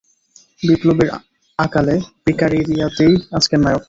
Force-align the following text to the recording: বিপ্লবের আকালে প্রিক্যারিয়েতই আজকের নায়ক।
বিপ্লবের 0.61 1.09
আকালে 1.59 1.95
প্রিক্যারিয়েতই 2.23 3.13
আজকের 3.31 3.59
নায়ক। 3.59 3.79